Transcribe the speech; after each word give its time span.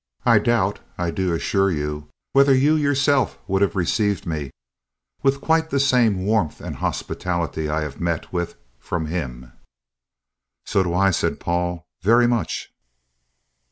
I 0.25 0.39
doubt, 0.39 0.79
I 0.97 1.11
do 1.11 1.31
assure 1.31 1.69
you, 1.69 2.09
whether 2.31 2.55
you 2.55 2.75
yourself 2.75 3.37
would 3.45 3.61
have 3.61 3.75
received 3.75 4.25
me 4.25 4.49
with 5.21 5.41
quite 5.41 5.69
the 5.69 5.79
same 5.79 6.25
warmth 6.25 6.59
and 6.59 6.77
hospitality 6.77 7.69
I 7.69 7.81
have 7.81 8.01
met 8.01 8.33
with 8.33 8.55
from 8.79 9.05
him." 9.05 9.51
"So 10.65 10.81
do 10.81 10.91
I," 10.95 11.11
said 11.11 11.39
Paul; 11.39 11.85
"very 12.01 12.25
much." 12.25 12.73